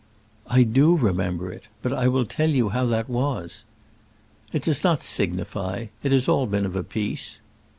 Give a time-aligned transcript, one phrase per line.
[0.47, 3.65] "I do remember it; but I will tell you how that was."
[4.51, 5.89] "It does not signify.
[6.01, 7.39] It has been all of a piece."